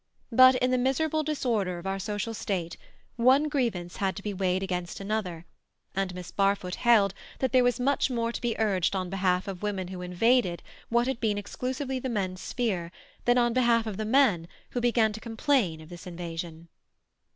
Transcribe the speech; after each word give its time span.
But, 0.31 0.55
in 0.55 0.71
the 0.71 0.79
miserable 0.79 1.21
disorder 1.21 1.77
of 1.77 1.85
our 1.85 1.99
social 1.99 2.33
state, 2.33 2.75
one 3.17 3.43
grievance 3.47 3.97
had 3.97 4.15
to 4.15 4.23
be 4.23 4.33
weighed 4.33 4.63
against 4.63 4.99
another, 4.99 5.45
and 5.93 6.15
Miss 6.15 6.31
Barfoot 6.31 6.73
held 6.73 7.13
that 7.37 7.51
there 7.51 7.63
was 7.63 7.79
much 7.79 8.09
more 8.09 8.31
to 8.31 8.41
be 8.41 8.55
urged 8.57 8.95
on 8.95 9.11
behalf 9.11 9.47
of 9.47 9.61
women 9.61 9.89
who 9.89 10.01
invaded 10.01 10.63
what 10.89 11.05
had 11.05 11.19
been 11.19 11.37
exclusively 11.37 11.99
the 11.99 12.09
men's 12.09 12.41
sphere, 12.41 12.91
than 13.25 13.37
on 13.37 13.53
behalf 13.53 13.85
of 13.85 13.97
the 13.97 14.05
men 14.05 14.47
who 14.71 14.81
began 14.81 15.13
to 15.13 15.19
complain 15.21 15.79
of 15.81 15.89
this 15.89 16.07
invasion. 16.07 16.69